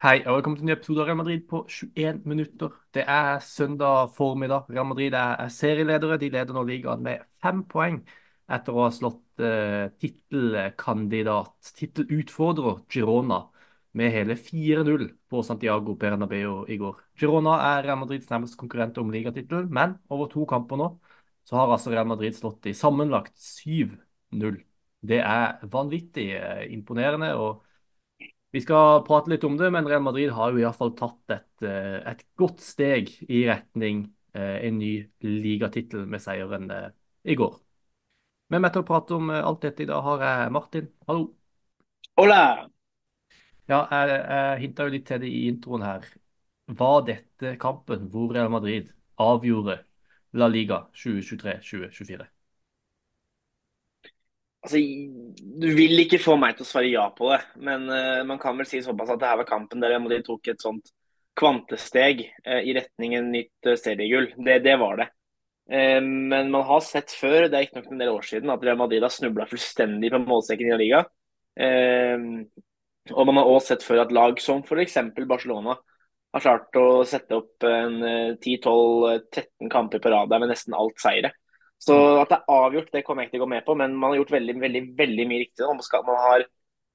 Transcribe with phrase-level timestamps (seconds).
[0.00, 2.70] Hei, og velkommen til en ny episode av Real Madrid på 21 minutter.
[2.96, 4.70] Det er søndag formiddag.
[4.72, 6.16] Real Madrid er, er serieledere.
[6.22, 7.98] De leder nå ligaen med fem poeng
[8.48, 13.42] etter å ha slått eh, tittelkandidat, tittelutfordrer Girona
[13.92, 16.96] med hele 4-0 på Santiago Bernabeu i går.
[17.20, 20.94] Girona er Real Madrids nærmeste konkurrent om ligatittelen, men over to kamper nå
[21.44, 24.62] så har altså Real Madrid slått i sammenlagt 7-0.
[25.12, 27.34] Det er vanvittig eh, imponerende.
[27.36, 27.66] og
[28.50, 31.98] vi skal prate litt om det, men Real Madrid har jo iallfall tatt et, eh,
[32.10, 36.88] et, godt steg i retning eh, en ny ligatittel med seieren eh,
[37.30, 37.54] i går.
[38.50, 40.90] Med meg til å prate om alt dette i dag har jeg Martin.
[41.06, 41.28] Hallo.
[42.18, 42.40] Hola.
[43.70, 46.10] Ja, jeg, jeg hinta jo litt til det i introen her.
[46.80, 48.90] Var dette kampen hvor Real Madrid
[49.22, 49.78] avgjorde
[50.34, 52.26] La Liga 2023-2024?
[54.60, 54.80] Altså,
[55.60, 58.58] Du vil ikke få meg til å svare ja på det, men uh, man kan
[58.58, 60.92] vel si såpass at det her var kampen der de tok et sånt
[61.38, 64.30] kvantesteg uh, i retning en nytt uh, seriegull.
[64.36, 65.08] Det, det, var det.
[65.70, 68.78] men man har sett før, det er ikke nok en del år siden, at Real
[68.80, 71.04] Madrid har snubla fullstendig på målstreken i Liga.
[73.14, 74.98] og man har også sett før at lag som f.eks.
[75.28, 75.76] Barcelona
[76.34, 78.02] har klart å sette opp en
[78.42, 81.32] 10-12-13 kamper på rad med nesten alt seire.
[81.80, 83.94] Så at det er avgjort, det kommer jeg ikke til å gå med på, men
[83.96, 85.64] man har gjort veldig veldig, veldig mye riktig.
[85.64, 86.44] Man, skal, man har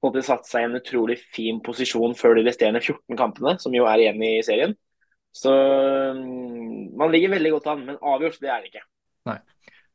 [0.06, 3.88] måte, satt seg i en utrolig fin posisjon før de resterende 14 kampene, som jo
[3.90, 4.76] er igjen i serien.
[5.36, 6.22] Så um,
[6.96, 8.86] man ligger veldig godt an, men avgjort, det er det ikke.
[9.32, 9.40] Nei.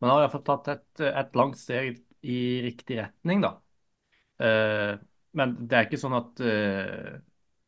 [0.00, 3.54] Man har iallfall tatt et, et, langt steg i riktig retning, da.
[4.40, 4.98] Uh,
[5.36, 7.14] men det er ikke sånn at uh,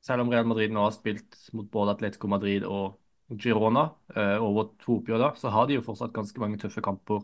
[0.02, 2.98] selv om Real Madrid nå har spilt mot både Atletico Madrid og
[3.40, 3.84] Girona
[4.16, 7.22] eh, over to oppgjør da, så har de jo fortsatt ganske mange tøffe kamper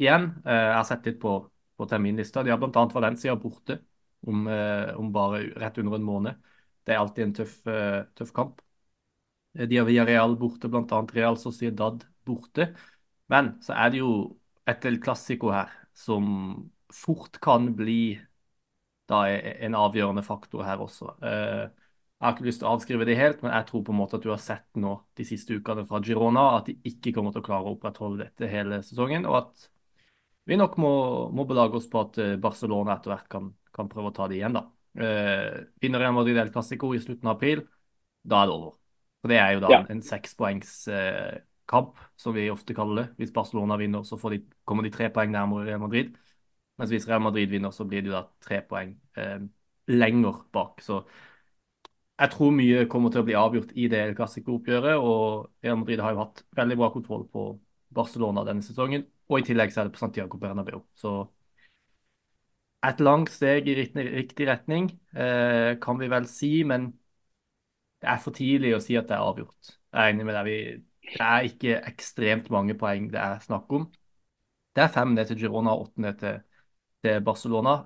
[0.00, 0.28] igjen.
[0.44, 1.36] Eh, jeg har sett litt på,
[1.78, 2.44] på terminlista.
[2.44, 2.84] De har bl.a.
[2.94, 3.78] Valencia borte
[4.26, 6.52] om, eh, om, bare rett under en måned.
[6.82, 7.58] Det er alltid en tøff,
[8.18, 8.62] tøff kamp.
[9.52, 11.02] De har Villarreal borte, bl.a.
[11.14, 12.72] Real Sociedad borte.
[13.30, 14.12] Men så er det jo
[14.68, 16.26] et El Clásico her som
[16.92, 18.16] fort kan bli
[19.10, 21.12] da en avgjørende faktor her også.
[21.26, 21.64] Eh,
[22.22, 24.14] jeg har ikke lyst til å avskrive det helt, men jeg tror på en måte
[24.14, 27.42] at du har sett nå de siste ukene fra Girona at de ikke kommer til
[27.42, 29.64] å klare å opprettholde dette hele sesongen, og at
[30.46, 30.92] vi nok må,
[31.34, 34.38] må belage oss på at eh, Barcelona etter hvert kan, kan prøve å ta det
[34.38, 34.54] igjen.
[34.54, 34.62] da.
[34.92, 37.64] Uh, vinner Real Madrid El Clásico i slutten av april,
[38.22, 38.76] da er det over.
[39.22, 39.80] For Det er jo da ja.
[39.94, 43.06] en sekspoengskamp, uh, som vi ofte kaller det.
[43.18, 46.14] Hvis Barcelona vinner, så de, kommer de tre poeng nærmere Real Madrid.
[46.78, 49.40] Mens hvis Real Madrid vinner, så blir det jo da tre poeng uh,
[49.90, 50.82] lenger bak.
[50.84, 51.02] Så
[52.22, 54.94] jeg tror mye kommer til å bli avgjort i det klassikeroppgjøret.
[55.02, 57.46] Og Real Madrid har jo hatt veldig bra kontroll på
[57.94, 59.08] Barcelona denne sesongen.
[59.26, 60.84] Og i tillegg så er det på Santiago Bernabeu.
[60.94, 61.16] Så
[62.86, 66.62] et langt steg i riktig retning, eh, kan vi vel si.
[66.64, 66.92] Men
[68.02, 69.74] det er for tidlig å si at det er avgjort.
[69.92, 70.86] Jeg er enig med deg.
[71.12, 73.90] Det er ikke ekstremt mange poeng det er snakk om.
[74.72, 76.40] Det er fem ned til Girona og åtte ned til,
[77.26, 77.80] Barcelona.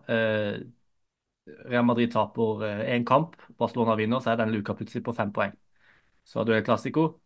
[1.46, 5.32] Real Madrid taper én eh, kamp, Barcelona vinner, så er den luka plutselig på fem
[5.32, 5.54] poeng.
[6.26, 7.20] Så du El klassiko,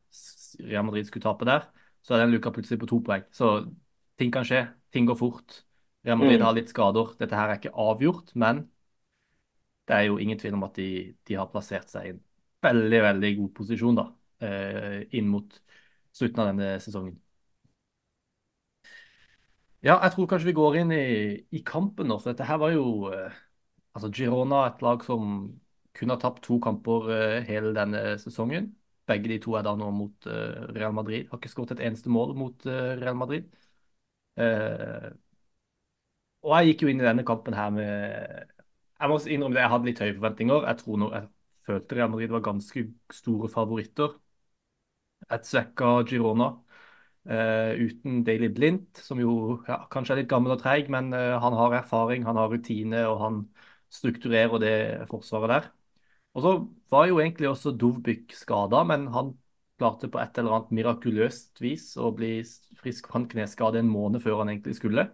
[0.61, 1.71] Real Madrid skulle tape der,
[2.05, 3.25] så er den luka plutselig på to poeng.
[3.33, 3.71] Så
[4.21, 4.67] ting kan skje.
[4.93, 5.63] Ting går fort.
[6.05, 6.45] Real Madrid mm.
[6.45, 7.15] har litt skader.
[7.21, 8.67] Dette her er ikke avgjort, men
[9.89, 12.21] det er jo ingen tvil om at de, de har plassert seg i en
[12.63, 14.07] veldig, veldig god posisjon da,
[14.45, 15.57] eh, inn mot
[16.13, 17.17] slutten av denne sesongen.
[19.81, 21.05] Ja, jeg tror kanskje vi går inn i,
[21.57, 23.39] i kampen nå, for dette her var jo eh,
[24.01, 25.33] Altså Girona er et lag som
[25.99, 28.71] kun har tapt to kamper uh, hele denne sesongen.
[29.11, 31.27] Begge de to er da nå mot uh, Real Madrid.
[31.29, 33.51] Har ikke skåret et eneste mål mot uh, Real Madrid.
[36.41, 37.91] og jeg gikk jo inn i denne kampen her med
[39.01, 40.67] Jeg må innrømme det, jeg hadde litt høye forventninger.
[40.71, 41.29] Jeg tror nå, jeg
[41.69, 44.17] følte Real Madrid var ganske store favoritter.
[45.37, 46.51] Et svekka Girona.
[47.29, 51.37] Uh, uten Daily Blindt, som jo ja, kanskje er litt gammel og treig, men uh,
[51.43, 53.43] han har erfaring, han har rutine, og han
[53.93, 54.75] strukturere det
[55.11, 55.69] forsvaret der.
[56.35, 56.53] Og så
[56.93, 59.33] var jo egentlig også Dovbyk skada, men han
[59.81, 62.39] klarte på et eller annet mirakuløst vis å bli
[62.81, 65.09] frisk fra en kneskade en måned før han egentlig skulle.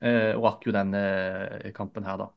[0.00, 1.02] Eh, og rakk jo denne
[1.76, 2.30] kampen her, da.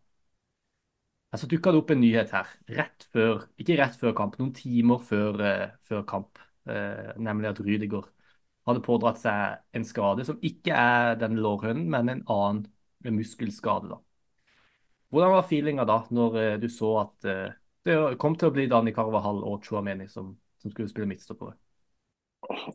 [1.37, 5.01] Så dukka det opp en nyhet her, rett før, ikke rett før kamp, noen timer
[5.05, 6.39] før, eh, før kamp.
[6.67, 8.07] Eh, nemlig at Rydiger
[8.67, 12.65] hadde pådratt seg en skade som ikke er den lårhønen, men en annen
[13.19, 13.91] muskelskade.
[13.91, 14.01] da.
[15.13, 17.53] Hvordan var feelinga da, når eh, du så at uh,
[17.87, 21.55] det kom til å bli Dani Carvahall og Chouameni som, som skulle spille midtstoppere?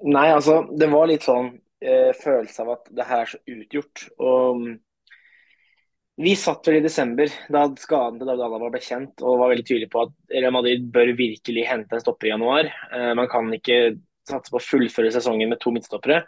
[0.03, 1.53] Nei, altså, det var litt sånn
[1.83, 4.07] eh, følelse av at det her er så utgjort.
[4.25, 4.65] Og
[6.23, 8.83] Vi satt vel i desember da skaden til David Alaba ble
[9.25, 12.69] og var veldig tydelig på at Real Madrid bør virkelig hente en stopper i januar.
[12.93, 13.99] Eh, man kan ikke
[14.29, 16.23] satse på å fullføre sesongen med to midtstoppere.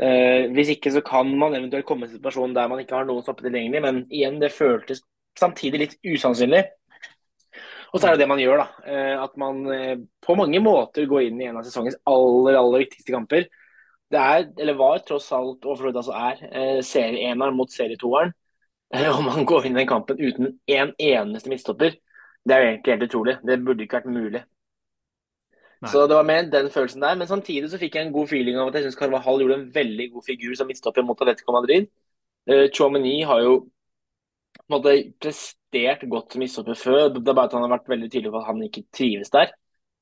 [0.00, 3.08] Eh, hvis ikke så kan man eventuelt komme i en situasjon der man ikke har
[3.08, 5.02] noen stoppere tilgjengelig, men igjen, det føltes
[5.38, 6.64] samtidig litt usannsynlig.
[7.90, 8.84] Og så er det det man gjør, da.
[8.86, 9.64] Eh, at man
[10.22, 13.48] på mange måter går inn i en av sesongens aller, aller viktigste kamper.
[14.10, 18.32] Det er, eller var tross alt, og for så vidt altså er, serieeneren mot serietoeren.
[19.14, 21.92] Og man går inn i den kampen uten en eneste midtstopper,
[22.46, 23.36] det er jo egentlig helt utrolig.
[23.46, 24.40] Det burde ikke vært mulig.
[25.80, 25.90] Nei.
[25.92, 27.16] Så det var med den følelsen der.
[27.16, 29.68] Men samtidig så fikk jeg en god feeling av at jeg syns Carvahall gjorde en
[29.74, 31.88] veldig god figur som midtstopper mot Atletico Madrid.
[32.48, 32.66] Uh,
[33.28, 33.54] har jo
[34.70, 37.02] måte prestert godt som ishopper før.
[37.14, 39.52] Det er bare at han har vært veldig tydelig på at han ikke trives der.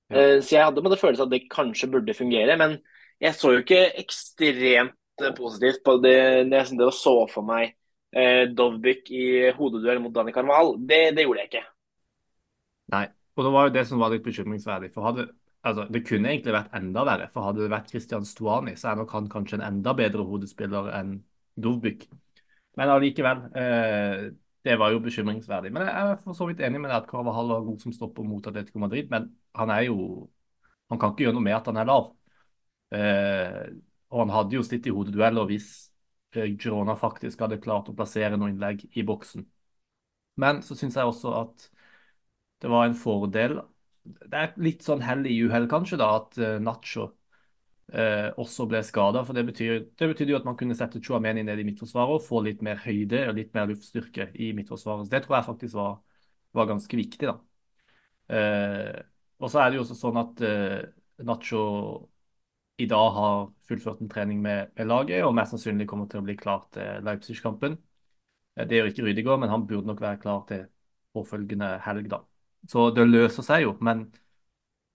[0.08, 0.14] Ja.
[0.14, 2.56] Uh, så jeg hadde måtte en at det kanskje burde fungere.
[2.60, 2.78] Men
[3.20, 4.94] jeg så jo ikke ekstremt
[5.36, 6.16] positivt på det.
[6.46, 7.74] Jeg det så for meg
[8.14, 9.26] eh, Dovbyk i
[9.56, 10.76] hodeduell mot Danny Carval.
[10.78, 11.64] Det, det, gjorde jeg ikke.
[12.94, 13.04] Nei,
[13.36, 14.92] og det var jo det som var litt bekymringsverdig.
[14.94, 15.28] for hadde,
[15.62, 17.28] altså, Det kunne egentlig vært enda verre.
[17.32, 20.92] for Hadde det vært Christian Stuani, så er nok han kanskje en enda bedre hodespiller
[20.98, 21.18] enn
[21.58, 22.08] Dovbyk.
[22.78, 24.28] Men allikevel, eh,
[24.68, 25.72] det var jo bekymringsverdig.
[25.72, 28.26] Men jeg er for så vidt enig med deg at Carvahall var god som stopper
[28.26, 30.28] mot Atletico Madrid, men han er jo
[30.88, 32.06] Han kan ikke gjøre noe med at han er lav.
[32.96, 33.64] Eh,
[34.08, 35.66] og han hadde jo stitt i hodedueller hvis
[36.32, 39.44] Girona faktisk hadde klart å plassere noen innlegg i boksen.
[40.40, 41.66] Men så syns jeg også at
[42.62, 43.58] det var en fordel
[44.02, 47.10] Det er litt sånn hell i uhell, kanskje, da, at uh, Nacho
[47.94, 49.24] uh, også ble skada.
[49.36, 52.42] Det betyr, det betydde jo at man kunne sette Chuameni ned i midtforsvaret og få
[52.46, 55.06] litt mer høyde og litt mer luftstyrke i midtforsvaret.
[55.06, 55.98] Så det tror jeg faktisk var,
[56.56, 57.38] var ganske viktig, da.
[58.28, 59.00] Eh,
[59.38, 60.40] og så er det jo også sånn at
[61.24, 61.60] Nacho
[62.78, 66.26] i dag har fullført en trening med, med, laget og mest sannsynlig kommer til å
[66.26, 67.74] bli klar til Leipzig-kampen.
[68.54, 70.66] Eh, det gjør ikke Rydiger, men han burde nok være klar til
[71.16, 72.06] påfølgende helg.
[72.12, 72.22] da.
[72.70, 74.06] Så det løser seg jo, men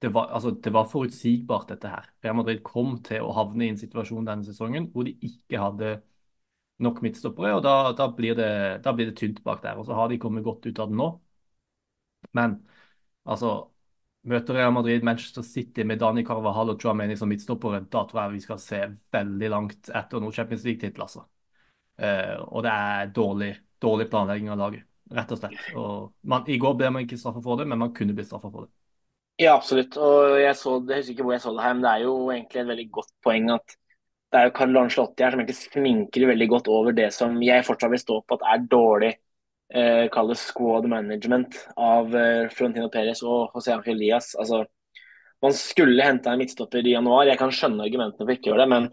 [0.03, 2.07] det var, altså, det var forutsigbart, dette her.
[2.23, 5.93] Real Madrid kom til å havne i en situasjon denne sesongen hvor de ikke hadde
[6.83, 8.49] nok midtstoppere, og da, da, blir det,
[8.83, 9.79] da, blir det, tynt bak der.
[9.79, 11.07] Og så har de kommet godt ut av det nå.
[12.35, 12.57] Men
[13.23, 13.53] altså
[14.27, 18.35] Møter Real Madrid Manchester City med Dani Carvajal og Chuameni som midtstoppere, da tror jeg
[18.35, 18.83] vi skal se
[19.15, 21.07] veldig langt etter noen Champions League-tittel.
[21.07, 21.25] altså.
[21.99, 23.51] Uh, og det er dårlig,
[23.83, 25.59] dårlig, planlegging av laget, rett og slett.
[25.79, 28.51] Og man, I går ble man ikke straffa for det, men man kunne blitt straffa
[28.51, 28.82] for det.
[29.41, 29.95] Ja, absolutt.
[29.97, 32.13] Og jeg, så, jeg husker ikke hvor jeg så det her, men det er jo
[32.31, 33.75] egentlig et veldig godt poeng at
[34.33, 37.65] det er jo Carlo Ancelotti her som egentlig sminker veldig godt over det som jeg
[37.65, 39.11] fortsatt vil stå på at er dårlig
[39.73, 44.31] eh, kalles squad management av eh, Frontino Perez og José Ángel Díaz.
[44.41, 44.63] Altså,
[45.43, 47.27] man skulle hente en midtstopper i januar.
[47.29, 48.89] Jeg kan skjønne argumentene for ikke å gjøre det, men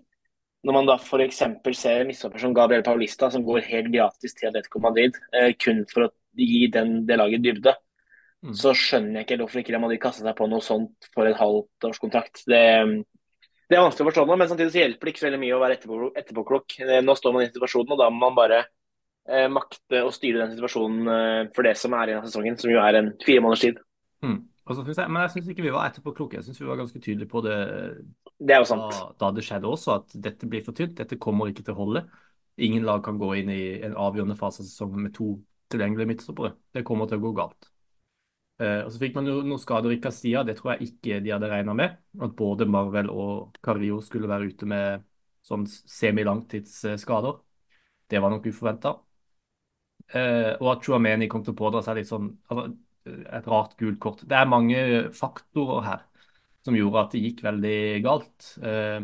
[0.66, 1.42] når man da f.eks.
[1.78, 5.84] ser en midtstopper som Gabriel Paulista, som går helt gratis til Atletico Madrid eh, kun
[5.92, 7.76] for å gi den, det laget dybde,
[8.46, 8.56] mm.
[8.56, 11.88] så skjønner jeg ikke hvorfor ikke Madrid kaster seg på noe sånt for et halvt
[11.88, 12.42] års kontrakt.
[12.50, 12.60] Det,
[13.70, 15.56] det er vanskelig å forstå nå, men samtidig så hjelper det ikke så veldig mye
[15.56, 15.78] å være
[16.22, 16.78] etterpåklok.
[16.87, 18.62] Eh, nå står man i situasjonen, og da må man bare
[19.28, 22.72] eh, makte å styre den situasjonen eh, for det som er igjen av sesongen, som
[22.72, 23.84] jo er en fire måneders tid.
[24.26, 24.40] Mm.
[24.70, 26.38] Jeg, men jeg syns ikke vi var etterpåkloke.
[26.38, 27.56] Jeg syns vi var ganske tydelige på det,
[28.38, 28.58] det.
[28.70, 30.94] Da, da, det skjedde også, at dette blir for tynt.
[31.00, 32.04] Dette kommer ikke til å holde.
[32.62, 35.32] Ingen lag kan gå inn i en avgjørende fase av sesongen med to
[35.72, 36.52] tilgjengelige midtstoppere.
[36.75, 37.70] Det kommer til å gå galt.
[38.61, 41.33] Eh, og Så fikk man jo noen skader i Castilla, det tror jeg ikke de
[41.33, 41.97] hadde regna med.
[42.21, 45.07] At både Marvel og Carrillo skulle være ute med
[45.47, 47.40] sånn semilangtidsskader.
[48.11, 48.95] Det var nok uforventa.
[50.11, 52.71] Eh, og at Chuameni kom til å pådra seg litt sånn, altså,
[53.38, 54.25] et rart gult kort.
[54.29, 54.81] Det er mange
[55.17, 56.07] faktorer her
[56.64, 58.55] som gjorde at det gikk veldig galt.
[58.61, 59.00] Eh,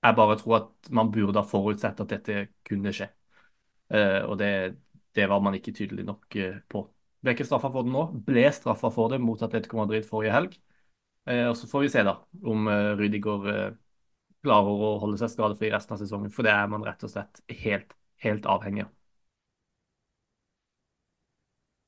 [0.00, 3.08] jeg bare tror at man burde ha forutsett at dette kunne skje.
[3.92, 4.52] Eh, og det,
[5.16, 6.84] det, var man ikke tydelig nok eh, på.
[7.20, 8.04] Ble ikke straffa for det nå.
[8.26, 10.56] Ble straffa for det mot Atletico Madrid forrige helg.
[11.28, 12.16] Eh, og Så får vi se da
[12.52, 13.76] om eh, Rydiger
[14.44, 16.32] klarer å holde seg skadefri resten av sesongen.
[16.34, 18.94] For det er man rett og slett helt, helt avhengig av.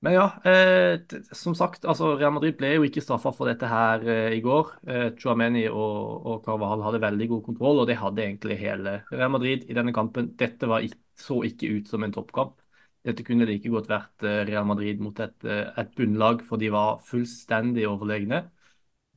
[0.03, 0.99] Men ja, eh,
[1.33, 4.73] som sagt, altså Real Madrid ble jo ikke straffa for dette her eh, i går.
[4.91, 9.31] Eh, Chuameni og, og Carvahal hadde veldig god kontroll, og det hadde egentlig hele Real
[9.31, 10.33] Madrid i denne kampen.
[10.43, 12.57] Dette ikke, så ikke ut som en toppkamp.
[13.07, 16.71] Dette kunne like godt vært eh, Real Madrid mot et, eh, et bunnlag, for de
[16.75, 18.45] var fullstendig overlegne.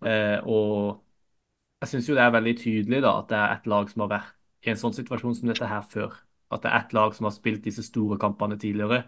[0.05, 1.03] Eh, og
[1.83, 4.11] jeg syns jo det er veldig tydelig da, at det er et lag som har
[4.15, 4.33] vært
[4.65, 6.15] i en sånn situasjon som dette her før.
[6.53, 9.03] At det er et lag som har spilt disse store kampene tidligere.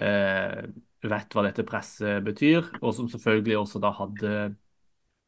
[0.00, 0.62] Eh,
[1.10, 4.34] vet hva dette presset betyr, og som selvfølgelig også da hadde,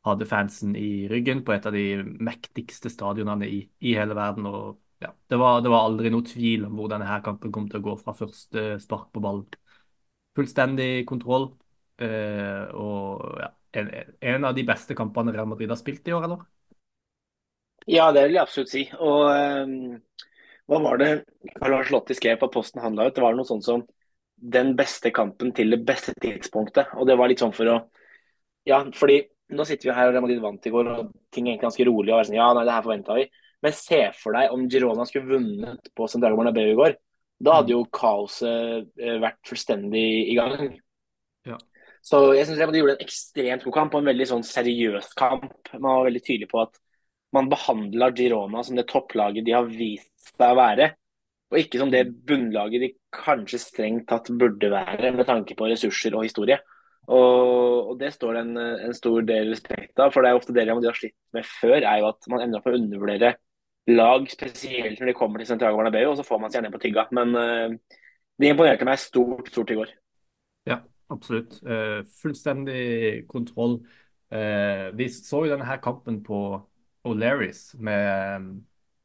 [0.06, 4.46] hadde fansen i ryggen på et av de mektigste stadionene i, i hele verden.
[4.50, 7.68] og ja, det var, det var aldri noe tvil om hvor denne her kampen kom
[7.71, 9.47] til å gå fra første spark på ballen.
[10.38, 11.50] Fullstendig kontroll.
[12.02, 13.90] eh, og ja, en,
[14.35, 16.44] en av de beste kampene Real Madrid har spilt i år, eller?
[17.90, 18.82] Ja, det vil jeg absolutt si.
[19.02, 19.73] Og eh,
[20.71, 21.09] hva var det
[21.56, 23.16] Carlo Ancelotti skrev på posten handla ut?
[23.16, 23.82] Det var noe sånt som
[24.54, 26.94] den beste kampen til det beste tidspunktet.
[26.99, 27.80] Og det var litt sånn for å
[28.68, 29.16] Ja, fordi
[29.56, 31.87] nå sitter vi her og Real Madrid vant i går, og ting er egentlig ganske
[31.88, 32.12] rolig.
[32.14, 33.25] Og er sånn, ja, nei, det her forventa vi.
[33.62, 36.97] Men se for deg om Girona skulle vunnet på Santiago Bernabeu i går.
[37.42, 40.73] Da hadde jo kaoset eh, vært fullstendig i gang.
[41.47, 41.57] Ja.
[42.07, 45.71] Så jeg syns de gjorde en ekstremt god kamp, og en veldig sånn seriøs kamp.
[45.75, 46.78] Man var veldig tydelig på at
[47.35, 50.90] man behandla Girona som det topplaget de har vist seg å være.
[51.52, 56.14] Og ikke som det bunnlaget de kanskje strengt tatt burde være, med tanke på ressurser
[56.16, 56.59] og historie.
[57.11, 60.14] Og, og det står det en, en stor del respekt av.
[60.14, 62.59] For det er ofte det de har slitt med før, er jo at man ender
[62.59, 63.35] opp med å undervurdere
[63.90, 66.82] lag, spesielt når de kommer til Santiago Bernabeu, og så får man seg gjerne på
[66.82, 67.06] tygga.
[67.18, 67.96] Men uh,
[68.38, 69.94] de imponerte meg stort, stort i går.
[70.68, 71.58] Ja, absolutt.
[71.66, 73.80] Uh, fullstendig kontroll.
[74.32, 76.42] Uh, vi så jo denne her kampen på
[77.08, 78.52] O'Learys med,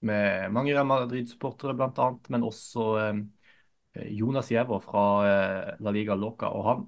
[0.05, 2.91] med mange Real Madrid-supportere bl.a., men også
[4.13, 5.03] Jonas Giæver fra
[5.81, 6.51] La Liga Loca.
[6.53, 6.83] og han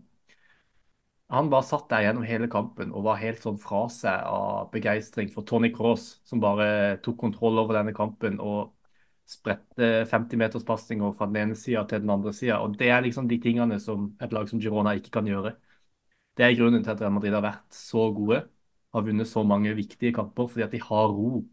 [1.30, 5.30] han bare satt der gjennom hele kampen og var helt sånn fra seg av begeistring
[5.34, 8.72] for Tony Cross, som bare tok kontroll over denne kampen og
[9.30, 12.58] spredte 50-meterspasninger fra den ene sida til den andre sida.
[12.80, 15.54] Det er liksom de tingene som et lag som Girona ikke kan gjøre.
[16.38, 18.40] Det er grunnen til at Real Madrid har vært så gode,
[18.94, 21.44] har vunnet så mange viktige kamper, fordi at de har ro.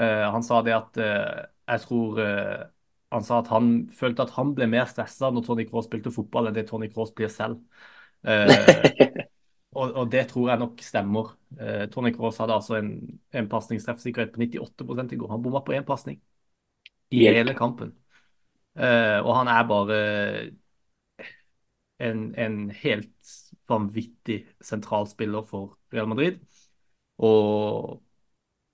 [0.00, 2.60] Uh, han sa det at uh, jeg tror uh,
[3.10, 6.46] Han sa at han følte at han ble mer stressa når Tony Cross spilte fotball,
[6.48, 7.58] enn det Tony Cross blir selv.
[8.24, 9.24] Eh,
[9.78, 11.32] og, og, det tror jeg nok stemmer.
[11.58, 12.92] Eh, Tony Cross hadde altså en,
[13.32, 15.30] en pasningstreffsikkerhet på 98% i går.
[15.32, 16.20] Han bomma på én pasning
[17.10, 17.94] i hele kampen.
[18.78, 19.96] Eh, og han er bare
[22.00, 23.32] en, en helt
[23.70, 26.38] vanvittig sentralspiller for Real Madrid.
[27.20, 28.00] Og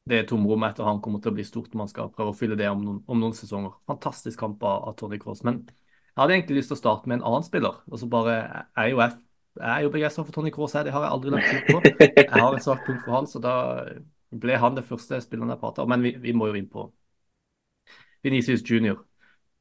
[0.07, 2.69] det tomrommet etter han kommer til å bli stort man skal prøve å fylle det
[2.71, 3.75] om noen, om noen sesonger.
[3.91, 5.43] Fantastisk kamp av, av Tony Cross.
[5.47, 7.81] Men jeg hadde egentlig lyst til å starte med en annen spiller.
[7.91, 8.37] og så bare
[8.79, 9.17] er jo jeg
[9.57, 11.81] jeg er jo begeistra for Tony Cross, det har jeg aldri lagt skjul på.
[12.21, 13.55] Jeg har et svakt punkt for han, så da
[14.31, 15.91] ble han det første spilleren jeg prata om.
[15.93, 16.87] Men vi, vi, må jo inn på
[18.27, 19.01] Venicius Junior.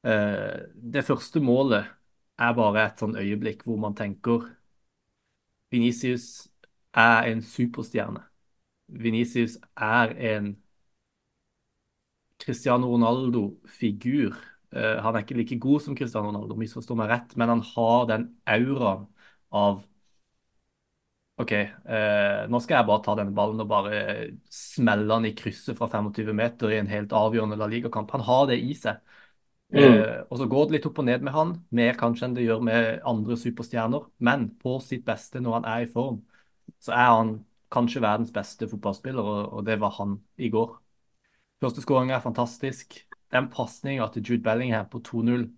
[0.05, 1.87] Uh, det første målet
[2.41, 4.49] er bare et sånn øyeblikk hvor man tenker
[5.73, 6.47] Venicius
[6.95, 8.21] er en superstjerne.
[8.87, 10.51] Venicius er en
[12.41, 14.35] Cristiano Ronaldo-figur.
[14.75, 18.09] Uh, han er ikke like god som Cristiano Ronaldo, misforstå meg rett, men han har
[18.11, 19.07] den auraen
[19.51, 19.83] av
[21.35, 23.97] OK, eh, nå skal jeg bare ta denne ballen og bare
[24.47, 28.13] smelle den i krysset fra 25 meter i en helt avgjørende La Liga-kamp.
[28.15, 29.01] Han har det i seg.
[29.75, 29.81] Mm.
[29.81, 32.45] Eh, og så går det litt opp og ned med han, mer kanskje enn det
[32.45, 34.07] gjør med andre superstjerner.
[34.23, 36.21] Men på sitt beste når han er i form,
[36.79, 37.33] så er han
[37.75, 40.71] kanskje verdens beste fotballspiller, og, og det var han i går.
[41.63, 42.95] Første skåring er fantastisk.
[43.33, 45.49] Den pasninga til Jude Bellingham på 2-0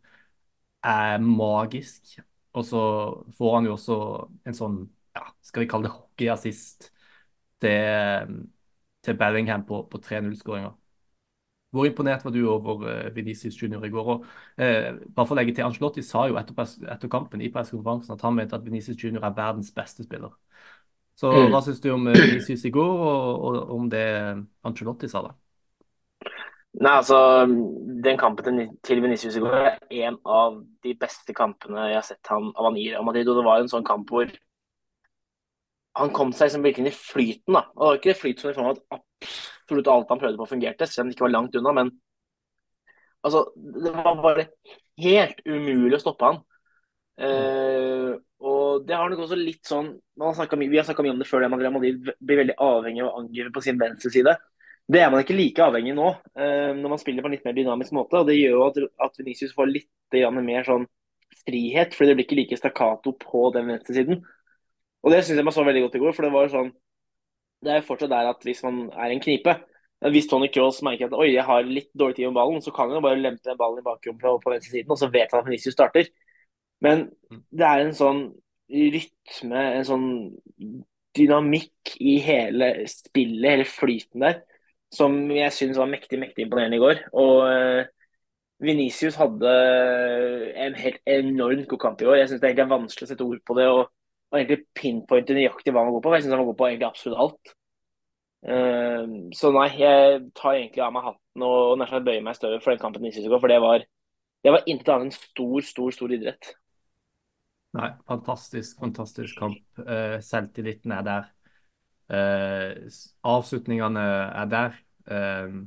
[0.90, 2.18] er magisk.
[2.58, 2.82] Og så
[3.38, 3.98] får han jo også
[4.50, 4.82] en sånn,
[5.18, 6.90] ja, skal vi kalle det hockeyassist
[7.62, 8.36] til,
[9.06, 10.74] til Bellingham på, på 3-0-skåringa.
[11.76, 14.12] Hvor imponert var du over uh, Venicius Junior i går?
[14.14, 14.26] Og,
[14.58, 16.56] eh, bare for å legge til, Ancelotti sa jo etter,
[16.94, 20.32] etter kampen i pressekonferansen at han mente at Venicius Junior er verdens beste spiller.
[21.18, 21.50] Så mm.
[21.52, 24.08] hva syns du om uh, Venicius i går, og, og, om det
[24.66, 25.36] Ancelotti sa da?
[26.78, 27.18] Nei, altså,
[28.06, 32.30] Den kampen til Venicius i går er en av de beste kampene jeg har sett
[32.30, 33.30] han av han i Real Madrid.
[33.32, 34.30] Og det var en sånn kamp hvor
[35.98, 37.56] han kom seg liksom virkelig i flyten.
[37.58, 37.64] da.
[37.74, 39.00] Og Det var ikke flyt som i form av at
[39.64, 41.74] absolutt alt han prøvde på, fungerte, selv om det ikke var langt unna.
[41.80, 41.90] Men
[43.26, 44.46] altså, det var bare
[45.02, 46.44] helt umulig å stoppe han.
[47.18, 48.14] Uh,
[48.46, 49.88] og det har nok også litt sånn
[50.22, 53.10] har Vi har snakka mye om det før, det, Real Madrid blir veldig avhengig av
[53.10, 54.36] å angripe på sin venstre side.
[54.88, 57.56] Det er man ikke like avhengig nå, eh, når man spiller på en litt mer
[57.58, 58.22] dynamisk måte.
[58.22, 58.78] og Det gjør jo at,
[59.08, 60.86] at Venicius får litt mer sånn
[61.44, 64.22] frihet, fordi det blir ikke like stakkato på den venstresiden.
[65.04, 66.16] Og det syns jeg man så veldig godt i går.
[66.16, 66.72] for Det var sånn,
[67.64, 69.56] det er jo fortsatt der at hvis man er en knipe
[70.14, 72.92] Hvis Tony Cross merker at oi, jeg har litt dårlig tid om ballen, så kan
[72.92, 75.48] han jo bare lempe ballen i bakrommet på, på venstresiden, og så vet han at
[75.48, 76.12] Venicius starter.
[76.86, 77.40] Men mm.
[77.50, 78.20] det er en sånn
[78.70, 80.06] rytme, en sånn
[81.18, 84.38] dynamikk i hele spillet, hele flyten der,
[84.94, 87.04] som jeg syns var mektig mektig imponerende i går.
[87.18, 87.90] Og uh,
[88.64, 89.52] Venicius hadde
[90.58, 92.22] en helt enormt god kamp i år.
[92.22, 93.84] Jeg syns det er vanskelig å sette ord på det og,
[94.32, 96.10] og egentlig pinpointe nøyaktig hva han går på.
[96.10, 97.54] For jeg syns han var god på egentlig absolutt alt.
[98.48, 99.04] Eh,
[99.38, 102.74] så nei, jeg tar egentlig av meg hatten og nær sagt bøyer meg støvet for
[102.74, 103.84] den kampen i går, for det var,
[104.46, 106.54] det var intet annet enn stor, stor, stor idrett.
[107.78, 109.60] Nei, fantastisk, fantastisk kamp.
[109.78, 111.28] Uh, selvtilliten er der.
[112.10, 112.88] Eh,
[113.24, 114.00] avslutningene
[114.42, 114.78] er der.
[115.08, 115.58] Eh,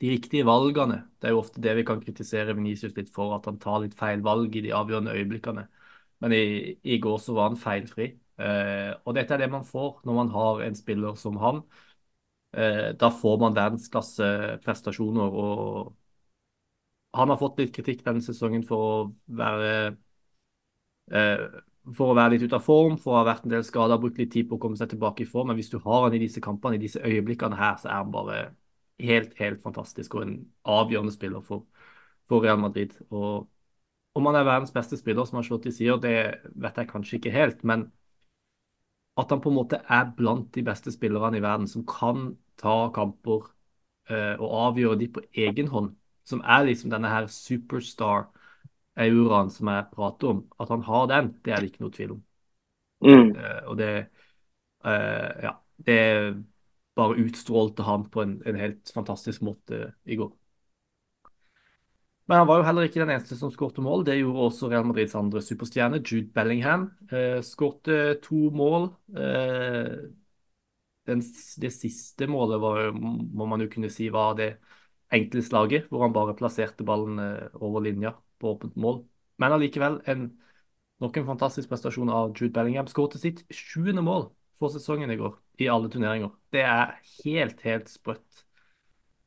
[0.00, 0.96] de riktige valgene.
[1.20, 3.94] Det er jo ofte det vi kan kritisere Venicius litt for, at han tar litt
[3.98, 5.66] feil valg i de avgjørende øyeblikkene.
[6.20, 6.42] Men i,
[6.82, 8.10] i går så var han feilfri.
[8.38, 11.62] Eh, og dette er det man får når man har en spiller som han.
[12.54, 15.32] Da får man verdensklasseprestasjoner.
[15.42, 15.96] Og
[17.18, 18.94] han har fått litt kritikk denne sesongen for å
[19.40, 19.70] være
[21.10, 21.44] eh,
[21.92, 24.18] for å være litt ute av form, for å ha vært en del skada, brukt
[24.20, 25.50] litt tid på å komme seg tilbake i form.
[25.50, 28.12] Men hvis du har han i disse kampene, i disse øyeblikkene her, så er han
[28.14, 28.38] bare
[29.04, 31.66] helt, helt fantastisk og en avgjørende spiller for,
[32.30, 32.94] for Real Madrid.
[33.10, 33.48] Og
[34.14, 36.14] om han er verdens beste spiller, som Ancelotti sier, det
[36.54, 37.64] vet jeg kanskje ikke helt.
[37.66, 37.90] Men
[39.20, 42.90] at han på en måte er blant de beste spillerne i verden som kan ta
[42.94, 43.44] kamper
[44.10, 45.92] eh, og avgjøre de på egen hånd,
[46.26, 48.28] som er liksom denne her superstar
[49.00, 52.14] auraen som jeg prater om, at han har den, det er det ikke noe tvil
[52.16, 52.22] om.
[53.04, 53.34] Mm.
[53.36, 53.92] Uh, og det
[54.86, 55.58] uh, Ja.
[55.84, 55.98] Det
[56.94, 60.28] bare utstrålte han på en, en, helt fantastisk måte i går.
[62.30, 64.04] Men han var jo heller ikke den eneste som skårte mål.
[64.06, 66.86] Det gjorde også Real Madrids andre superstjerne, Jude Bellingham.
[67.10, 68.86] Uh, skårte to mål.
[71.10, 71.24] Den,
[71.60, 74.52] det siste målet var, må man jo kunne si var det
[75.12, 77.18] enkle slaget, hvor han bare plasserte ballen
[77.58, 79.02] over linja på åpent mål.
[79.40, 80.28] Men allikevel en,
[81.02, 82.88] nok en fantastisk prestasjon av Jude Bellingham.
[82.90, 84.28] Skåret sitt sjuende mål
[84.60, 85.34] for sesongen i går
[85.64, 86.34] i alle turneringer.
[86.54, 88.44] Det er helt, helt sprøtt.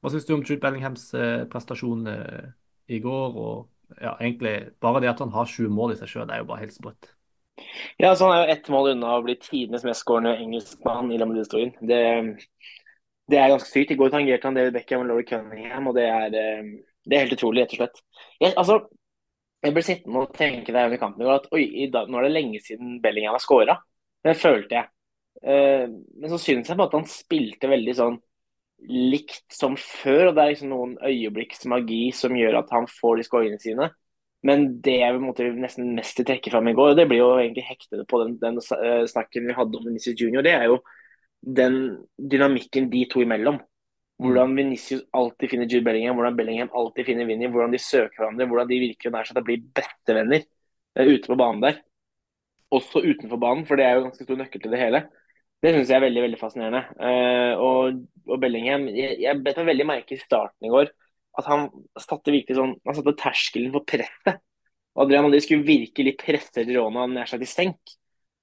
[0.02, 2.48] Hva syns du om Jude Bellinghams eh, prestasjon eh,
[2.94, 3.36] i går?
[3.36, 6.50] Og ja, egentlig bare det at han har sju mål i seg sjøl, er jo
[6.52, 7.14] bare helt sprøtt.
[7.98, 11.26] Ja, så Han er jo ett mål unna å bli tidenes mestskårende engelskmann i La
[11.26, 11.74] Madrid-historien.
[11.82, 12.02] Det,
[13.32, 13.96] det, er ganske sykt.
[13.96, 16.70] I går tangerte han David Beckham og Laurie Cunningham, og det er, eh,
[17.08, 18.04] det er helt utrolig, rett og slett.
[18.44, 18.80] Jeg, altså,
[19.68, 22.62] jeg ble sittende og tenke der under kampen at oi, dag, nå er det lenge
[22.64, 23.76] siden Bellingham har scora.
[24.24, 24.90] Det følte jeg.
[25.44, 25.86] Uh,
[26.18, 28.18] men så syns jeg på at han spilte veldig sånn
[28.88, 30.30] likt som før.
[30.30, 33.90] og Det er liksom noen øyeblikks magi som gjør at han får de skåringene sine.
[34.48, 37.66] Men det jeg måtte nesten mest trekke fram i går, og det blir jo egentlig
[37.68, 40.80] hektede på den, den uh, snakken vi hadde om Vinicius Junior, det er jo
[41.58, 43.60] den dynamikken de to imellom.
[44.18, 48.48] Hvordan Vinicius alltid finner Jude Bellingham, hvordan Bellingham alltid finner Vinny, hvordan de søker hverandre,
[48.50, 50.48] hvordan de virker nær seg til å bli bestevenner
[50.98, 51.82] ute på banen der.
[52.74, 55.04] Også utenfor banen, for det er jo ganske stor nøkkel til det hele.
[55.62, 56.82] Det syns jeg er veldig veldig fascinerende.
[56.98, 60.92] Uh, og, og, Bellingham Jeg, jeg bet meg veldig merke i starten i går
[61.38, 61.68] at han
[62.02, 64.42] satte virkelig sånn, han satte terskelen for presset.
[64.98, 67.98] Adrian André skulle virkelig presse Girona nær seg til senk.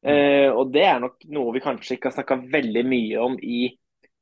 [0.05, 3.67] Uh, og det er nok noe vi kanskje ikke har snakka veldig mye om i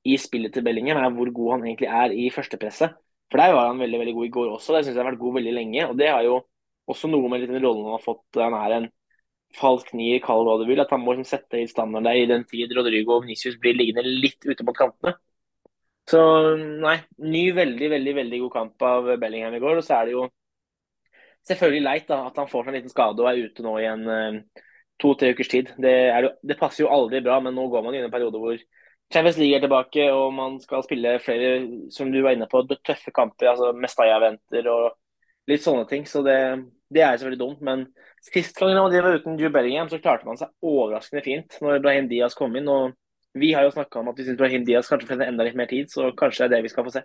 [0.05, 2.97] i spillet til Bellingham, er hvor god han egentlig er i førstepresset.
[3.31, 4.75] For der var han veldig veldig god i går også.
[4.75, 5.87] Det syns jeg har vært god veldig lenge.
[5.89, 6.41] og Det har jo
[6.91, 8.25] også noe med den rollen han har fått.
[8.37, 8.89] Han er en
[9.57, 10.83] falsk nier, kall hva du vil.
[10.83, 13.79] At han må liksom sette i standard der i den tid Rodrigo og Venicius blir
[13.79, 15.15] liggende litt ute mot kantene.
[16.11, 16.21] Så
[16.59, 19.81] nei, ny veldig, veldig veldig god kamp av Bellingham i går.
[19.81, 20.27] Og så er det jo
[21.49, 23.89] selvfølgelig leit da, at han får seg en liten skade og er ute nå i
[23.91, 24.63] en uh,
[25.03, 25.73] to-tre ukers tid.
[25.81, 25.95] Det,
[26.27, 28.59] jo, det, passer jo aldri bra, men nå går man i en periode hvor
[29.13, 31.53] Champions League er tilbake, og man skal spille flere
[31.93, 33.51] som du var inne på, tøffe kamper.
[33.53, 34.97] altså Mestaja-venter, og
[35.51, 36.07] litt sånne ting.
[36.09, 36.39] Så det,
[36.93, 37.63] det er selvfølgelig dumt.
[37.67, 37.87] Men
[38.25, 42.09] sist gang de var uten Drew Bellingham, så klarte man seg overraskende fint når Brahim
[42.11, 42.71] Diaz kom inn.
[42.71, 42.97] og
[43.39, 45.71] Vi har jo snakka om at vi syns Brahim Diaz kanskje får enda litt mer
[45.71, 47.05] tid, så kanskje det er det vi skal få se.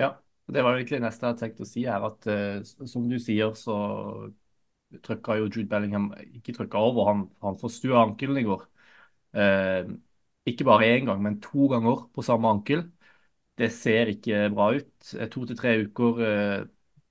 [0.00, 0.14] Ja,
[0.50, 3.52] det var egentlig neste jeg hadde tenkt å si her, at uh, som du sier,
[3.58, 3.76] så
[5.04, 8.64] trykka jo Jude Bellingham ikke trykka over, han, han forstua ankelen i går.
[9.32, 9.92] Uh,
[10.48, 12.84] ikke bare én gang, men to ganger på samme ankel.
[13.58, 15.14] Det ser ikke bra ut.
[15.18, 16.64] Eh, to til tre uker, eh,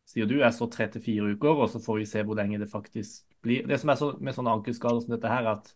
[0.05, 0.39] sier du.
[0.39, 3.25] Jeg står tre til fire uker, og så får vi se hvor lenge det faktisk
[3.41, 3.67] blir.
[3.67, 5.73] Det som er så, med sånne ankelskader som dette her, er at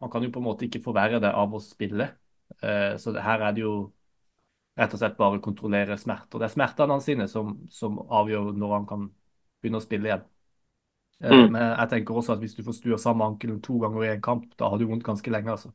[0.00, 2.10] man kan jo på en måte ikke forverre det av å spille.
[2.60, 3.92] Eh, så her er det jo
[4.76, 6.38] rett og slett bare å kontrollere smerter.
[6.38, 9.08] Det er smertene hans sine som, som, avgjør når han kan
[9.62, 10.24] begynne å spille igjen.
[11.22, 11.52] Mm.
[11.54, 14.24] Men jeg tenker også at hvis du får stua samme ankelen to ganger i en
[14.24, 15.54] kamp, da har du vondt ganske lenge.
[15.54, 15.70] altså.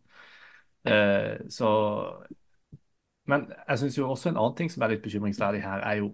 [0.86, 1.68] Eh, så
[3.26, 6.14] Men jeg syns jo også en annen ting som er litt bekymringsverdig her, er jo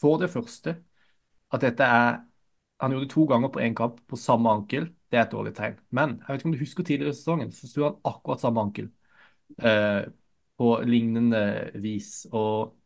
[0.00, 0.76] for det første
[1.52, 2.20] at dette er
[2.80, 4.86] Han gjorde det to ganger på én kamp på samme ankel.
[5.10, 5.74] Det er et dårlig tegn.
[5.90, 8.60] Men jeg vet ikke om du husker tidligere i sesongen, så sto han akkurat samme
[8.60, 8.88] ankel.
[9.58, 10.04] Eh,
[10.56, 12.26] på lignende vis.
[12.32, 12.76] Og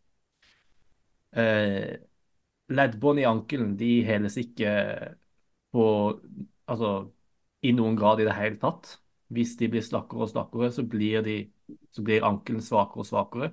[1.37, 1.99] eh,
[2.69, 4.75] leddbånd i ankelen de heles ikke
[5.73, 5.85] på
[6.67, 6.90] Altså
[7.69, 8.95] i noen grad i det hele tatt.
[9.33, 11.27] Hvis de blir slakkere og slakkere, så blir,
[12.05, 13.51] blir ankelen svakere og svakere.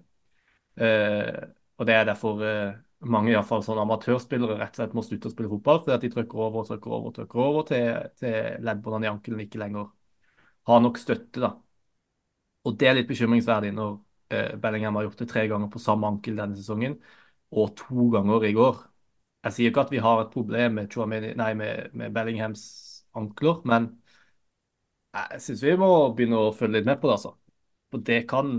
[0.76, 1.42] Eh,
[1.78, 2.76] og det er derfor eh,
[3.12, 5.96] mange i hvert fall sånne amatørspillere rett og slett må slutte å spille fotball fordi
[5.96, 7.88] at de trykker over og trykker over og trykker over til,
[8.22, 9.90] til leddbåndene i ankelen ikke lenger
[10.70, 11.42] har nok støtte.
[11.42, 11.52] da.
[12.68, 13.96] Og det er litt bekymringsverdig når
[14.34, 17.00] eh, Bellingham har gjort det tre ganger på samme ankel denne sesongen,
[17.52, 18.84] og to ganger i går.
[19.48, 20.98] Jeg sier ikke at vi har et problem med,
[21.40, 22.64] nei, med, med Bellinghams
[23.18, 23.90] ankler, men
[25.12, 27.17] jeg syns vi må begynne å følge litt med på det.
[27.19, 27.34] altså.
[27.91, 28.54] For det kan,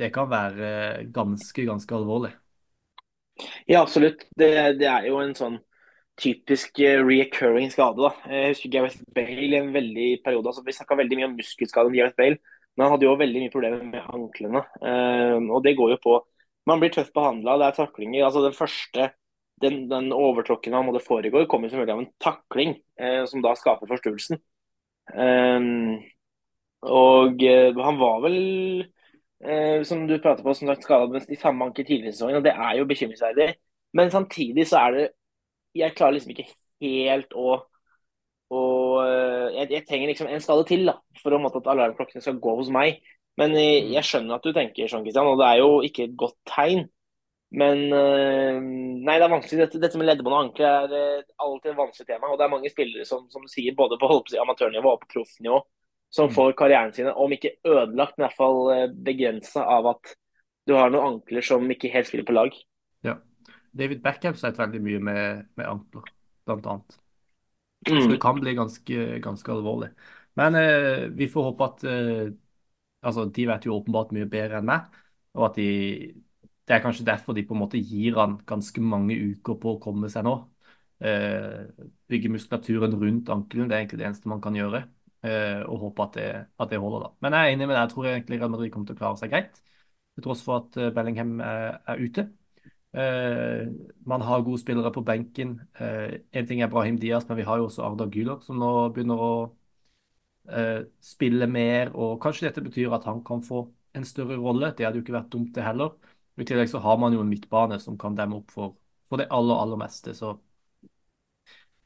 [0.00, 0.68] det kan være
[1.12, 2.32] ganske, ganske alvorlig.
[3.68, 4.24] Ja, absolutt.
[4.36, 4.48] Det,
[4.80, 5.58] det, er jo en sånn
[6.20, 8.00] typisk uh, reoccurring skade.
[8.00, 8.32] da.
[8.32, 10.48] Jeg husker Gareth Bale i en veldig periode.
[10.48, 12.40] altså Vi snakka veldig mye om muskelskade med Gareth Bale,
[12.76, 14.64] men han hadde jo veldig mye problemer med anklene.
[14.80, 16.20] Uh, og det går jo på
[16.68, 18.24] Man blir tøft behandla, det er taklinger.
[18.26, 19.06] altså Den første
[19.60, 23.88] den, den overtråkken han måtte foregå, kommer selvfølgelig av en takling, uh, som da skaper
[23.88, 24.40] forstyrrelsen.
[26.80, 27.42] Og
[27.84, 28.38] han var vel
[29.44, 32.40] eh, som du prater på, som sagt skada i samme anke tidligere i sesongen.
[32.40, 33.48] og Det er jo bekymringsverdig.
[33.92, 35.08] Men samtidig så er det
[35.74, 36.48] Jeg klarer liksom ikke
[36.82, 37.60] helt å
[38.50, 42.54] og eh, jeg, jeg, trenger liksom en skade til da, for at alarmklokkene skal gå
[42.58, 42.98] hos meg.
[43.38, 43.92] Men jeg, eh, mm.
[43.94, 46.88] jeg, skjønner at du tenker sånn, Kristian, og det er jo ikke et godt tegn.
[47.50, 49.64] Men eh, nei, det er vanskelig.
[49.64, 52.30] Dette, dette med leddebånd og ankel er alltid et vanskelig tema.
[52.30, 54.10] Og det er mange spillere som, som sier, både på
[54.44, 55.58] amatørnivå og på proffnivå,
[56.14, 56.34] som mm.
[56.36, 60.14] får karrieren sine, om ikke ødelagt, men i hvert fall eh, begrensa av at
[60.68, 62.54] du har noen ankler som ikke helt spiller på lag.
[63.06, 63.18] Ja.
[63.74, 66.06] David Beckham slet veldig mye med, med ankler,
[66.46, 66.98] annet.
[67.88, 67.96] Mm.
[67.96, 69.90] Så det kan bli ganske, ganske alvorlig.
[70.38, 72.26] Men eh, vi får håpe at eh,
[73.02, 74.98] altså, De vet jo åpenbart mye bedre enn meg.
[75.38, 75.70] Og at de
[76.70, 79.78] Det er kanskje derfor de på en måte gir han ganske mange uker på å
[79.82, 80.36] komme seg nå.
[81.02, 81.64] Eh,
[82.06, 84.84] bygge muskulaturen rundt ankelen, det er egentlig det eneste man kan gjøre.
[85.26, 86.28] Eh, og håpe at det,
[86.62, 87.10] at det, holder, da.
[87.26, 87.80] Men jeg er enig med deg.
[87.82, 89.58] Jeg tror egentlig Real Madrid kommer til å klare seg greit,
[90.14, 92.26] til tross for at eh, Bellingham er, er ute.
[92.90, 93.70] Uh,
[94.06, 95.60] man har gode spillere på benken.
[95.78, 98.70] Uh, en ting er Brahim Diaz, men vi har jo også Arda Güler, som nå
[98.94, 99.34] begynner å
[100.50, 101.92] uh, spille mer.
[101.94, 104.72] og Kanskje dette betyr at han kan få en større rolle.
[104.76, 105.94] Det hadde jo ikke vært dumt, det heller.
[106.40, 108.74] I tillegg så har man jo en midtbane som kan demme opp for,
[109.10, 110.14] for det aller, aller meste.
[110.16, 110.34] Så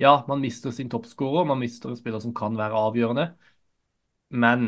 [0.01, 3.29] ja, man mister sin toppskårer, man mister en spiller som kan være avgjørende.
[4.35, 4.67] Men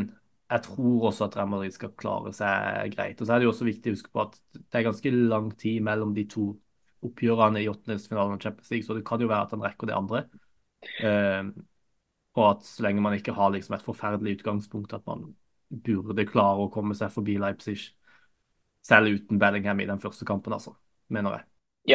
[0.50, 3.20] jeg tror også at Real Madrid skal klare seg greit.
[3.20, 5.50] Og så er det jo også viktig å huske på at det er ganske lang
[5.58, 6.52] tid mellom de to
[7.06, 9.96] oppgjørene i åttendelsfinalen og Champions League, så det kan jo være at han rekker det
[9.96, 10.22] andre.
[11.02, 11.50] Uh,
[12.36, 15.28] og at så lenge man ikke har liksom et forferdelig utgangspunkt, at man
[15.86, 17.88] burde klare å komme seg forbi Leipzig,
[18.86, 20.74] selv uten Bellingham i den første kampen, altså,
[21.12, 21.46] mener jeg.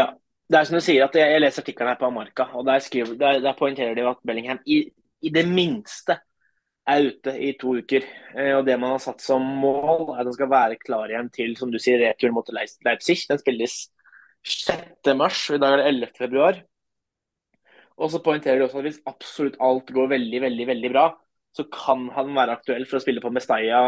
[0.01, 0.07] Ja,
[0.51, 3.15] det er som du sier, at jeg, leser artikkelen her på Amarka, og der, skriver,
[3.19, 4.83] der, der poengterer de at Bellingham i,
[5.21, 6.17] i, det minste
[6.91, 8.07] er ute i to uker.
[8.35, 11.31] Eh, og Det man har satt som mål, er at han skal være klar igjen
[11.33, 13.21] til som du sier, retur mot Leipzig.
[13.29, 13.77] Den spilles
[14.43, 15.13] 6.
[15.15, 16.13] mars, og i dag er det 11.
[16.17, 16.61] februar.
[18.01, 21.09] Og så poengterer de også at hvis absolutt alt går veldig, veldig, veldig bra,
[21.55, 23.81] så kan han være aktuell for å spille på Mestalla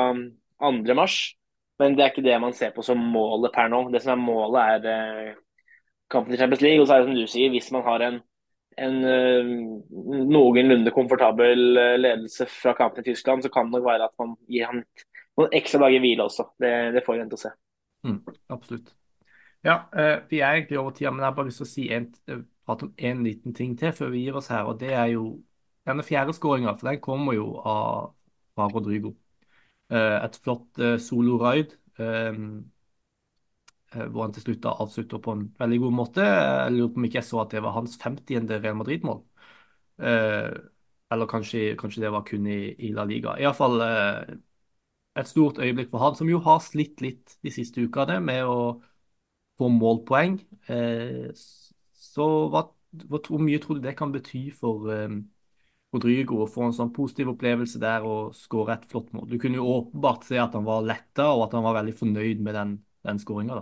[0.61, 0.95] 2.
[0.95, 1.33] mars.
[1.81, 3.81] Men det er ikke det man ser på som målet per nå.
[3.93, 5.39] Det som er målet, er eh,
[6.11, 6.81] kampen i Champions League.
[6.81, 8.19] Og så er det som du sier, hvis man har en,
[8.85, 9.53] en uh,
[10.29, 14.35] noenlunde komfortabel uh, ledelse fra kampen i Tyskland, så kan det nok være at man
[14.49, 14.83] gir han
[15.39, 16.47] noen ekstra dager hvile også.
[16.61, 17.53] Det, det får vi vente og se.
[18.05, 18.19] Mm,
[18.53, 18.93] absolutt.
[19.63, 19.79] Ja,
[20.27, 22.09] vi er egentlig over tida, men jeg har bare lyst til å si en,
[22.67, 24.67] prate om én liten ting til før vi gir oss her.
[24.67, 25.39] og Det er jo
[25.87, 28.13] denne fjerde skåringa, for den kommer jo av,
[28.55, 29.13] fra Rodrigo.
[29.91, 31.75] Et flott solo-ride.
[31.99, 32.73] Um,
[33.93, 36.21] Eh, hvor han til slutt avslutter på en veldig god måte.
[36.25, 38.61] Jeg lurer på om ikke jeg så at det var hans 50.
[38.63, 39.19] Real Madrid-mål.
[40.01, 40.49] Eh,
[41.13, 43.35] eller kanskje, kanskje, det var kun i, i La Liga.
[43.39, 44.33] Iallfall eh,
[45.21, 48.57] et stort øyeblikk for han, som jo har slitt litt de siste ukene med å
[49.59, 50.39] få målpoeng.
[50.73, 51.29] Eh,
[51.93, 52.65] så hva,
[53.09, 55.19] hvor mye tror du det kan bety for eh,
[55.93, 59.27] Rodrigo å få en sånn positiv opplevelse der og skåre et flott mål?
[59.29, 62.41] Du kunne jo åpenbart se at han var letta, og at han var veldig fornøyd
[62.45, 62.73] med den,
[63.05, 63.61] den skåringa.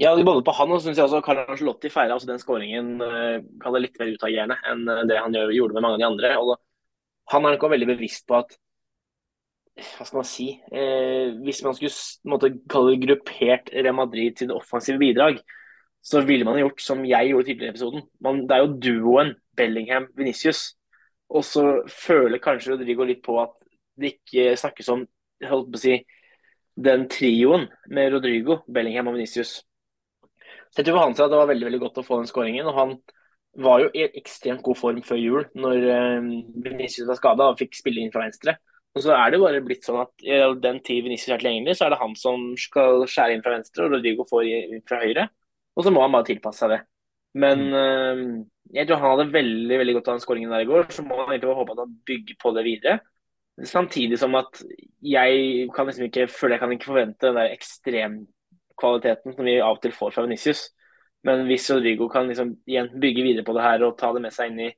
[0.00, 3.74] Ja, både på han og synes jeg også Carlo Angelotti feira altså den skåringen uh,
[3.76, 6.30] litt mer utagerende enn eh, det han gjorde med mange av de andre.
[6.40, 8.56] Og han er nok veldig bevisst på at
[9.72, 11.92] hva skal man si eh, Hvis man skulle
[12.28, 15.40] måtte kalle det gruppert Real Madrid sine offensive bidrag,
[16.04, 18.06] så ville man gjort som jeg gjorde tidligere i episoden.
[18.20, 20.72] Man, det er jo duoen Bellingham-Venicius.
[21.32, 23.54] Og så føler kanskje Rodrigo litt på at
[24.00, 25.04] det ikke snakkes om
[25.48, 25.96] holdt på å si,
[26.82, 29.60] den trioen med Rodrigo, Bellingham og Venicius.
[30.76, 32.68] Tror for han at det var veldig veldig godt å få den skåringen.
[32.68, 32.94] og Han
[33.60, 37.76] var jo i ekstremt god form før jul, når Venicius Vinicius var skada og fikk
[37.76, 38.56] spille inn fra venstre.
[38.92, 41.86] Og så er det bare blitt sånn at i den tid Vinicius er tilgjengelig, så
[41.86, 45.28] er det han som skal skjære inn fra venstre, og Rodrigo får inn fra høyre.
[45.76, 46.82] Og så må han bare tilpasse seg det.
[47.34, 50.86] Men øh, jeg tror han hadde veldig veldig godt av den skåringen der i går.
[50.90, 52.98] Så må han egentlig håpe at han bygger på det videre.
[53.68, 54.62] Samtidig som at
[55.04, 59.76] jeg kan liksom ikke føler jeg kan ikke forvente den der ekstremkvaliteten som vi av
[59.76, 60.70] og til får fra Vinicius.
[61.24, 64.34] Men hvis Rodrigo kan liksom igjen bygge videre på det her og ta det med
[64.34, 64.70] seg inn i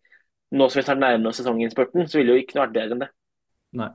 [0.54, 2.96] nå som vi tar nærmere oss sesonginnspurten, så ville det jo ikke noe vært bedre
[2.96, 3.08] enn det.
[3.80, 3.90] Nei.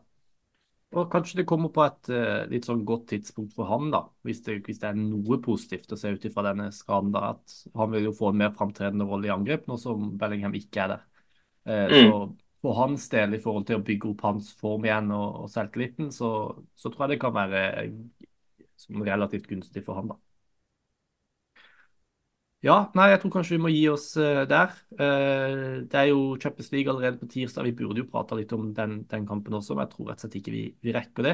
[0.97, 4.01] Og kanskje det kommer på et eh, litt sånn godt tidspunkt for han, da.
[4.25, 7.35] Hvis det, hvis det er noe positivt å se ut ifra denne skaden, da.
[7.35, 10.85] At han vil jo få en mer framtredende rolle i angrep, nå som Bellingham ikke
[10.87, 10.99] er det.
[11.69, 12.09] Eh, Mm.
[12.09, 12.15] Så
[12.61, 16.09] for hans del, i forhold til å bygge opp hans form igjen og, og selvtilliten,
[16.11, 16.31] så,
[16.75, 17.93] så tror jeg det kan være eh,
[19.05, 20.17] relativt gunstig for han, da.
[22.59, 24.73] Ja, nei, jeg tror kanskje vi må gi oss eh, der.
[24.99, 27.63] Eh, det er jo Champions League allerede på tirsdag.
[27.69, 30.25] Vi burde jo prata litt om den, den kampen også, men jeg tror rett og
[30.25, 31.33] slett ikke vi, vi rekker det.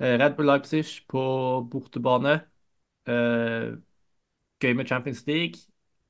[0.00, 1.24] Eh, Red Bull Leipzig på
[1.68, 2.38] bortebane.
[3.12, 3.66] Eh,
[4.64, 5.60] gøy med Champions League.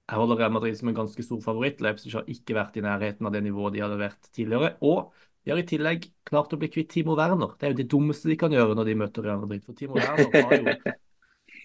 [0.09, 1.83] Jeg holder Real Madrid som en ganske stor favoritt.
[1.83, 4.77] Leipzig har ikke vært i nærheten av det nivået de hadde vært tidligere.
[4.87, 5.11] Og
[5.43, 7.59] de har i tillegg klart å bli kvitt Timo Werner.
[7.59, 9.67] Det er jo det dummeste de kan gjøre når de møter Real Madrid.
[9.67, 10.79] For Timo Werner har jo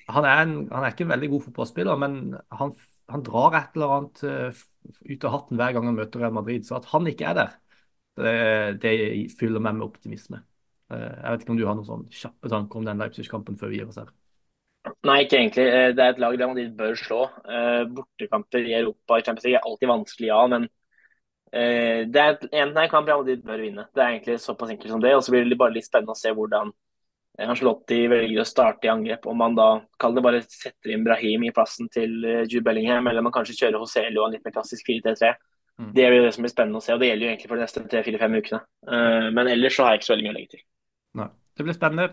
[0.10, 2.18] han er, en, han er ikke en veldig god fotballspiller, men
[2.60, 2.74] han,
[3.12, 4.64] han drar et eller annet uh,
[5.10, 6.66] ut av hatten hver gang han møter Real Madrid.
[6.68, 7.54] Så at han ikke er der,
[8.20, 8.34] det,
[8.84, 8.98] det
[9.40, 10.44] fyller meg med optimisme.
[10.92, 13.72] Uh, jeg vet ikke om du har noen sånn kjappe tanker om den Leipzig-kampen før
[13.72, 14.12] vi gir oss her?
[15.08, 15.66] Nei, ikke egentlig.
[15.72, 17.24] Eh, Det er et lag Real Madrid bør slå.
[17.48, 20.68] Eh, Bortekamper i Europa i Champions League er alltid vanskelig, ja, men
[21.54, 23.86] eh, det er et en kamp Real Madrid bør vinne.
[23.96, 25.16] Det er egentlig såpass enkelt som det.
[25.16, 26.74] Og så blir det bare litt spennende å se hvordan
[27.42, 29.26] Ancelotti velger å starte i angrep.
[29.26, 29.68] Om man da
[29.98, 33.56] kall det bare setter inn Brahim i plassen til eh, Jude Bellingham, eller man kanskje
[33.58, 35.32] kjører Joselu og en litt mer klassisk 4-3-3.
[35.82, 35.88] Mm.
[35.98, 37.66] Det blir det som blir spennende å se, og det gjelder jo egentlig for de
[37.66, 38.62] neste tre-fire-fem ukene.
[38.86, 40.64] Eh, Men ellers så har jeg ikke så veldig mye å legge til.
[41.18, 41.30] Nei.
[41.58, 42.08] Det blir spennende.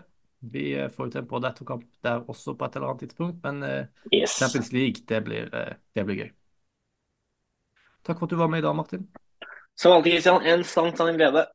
[0.51, 3.87] Vi eh, får jo til en podetto-kamp der også på et eller annet tidspunkt, men
[4.09, 4.39] Yes.
[4.41, 6.31] Champions League, det blir, det blir gøy.
[8.01, 9.05] Takk for at du var med i dag, Martin.
[9.77, 11.45] Som alltid, Christian, en sann, sann glede.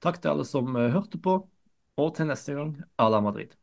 [0.00, 1.42] Takk til alle som hørte på,
[2.02, 3.54] og til neste gang, à la Madrid.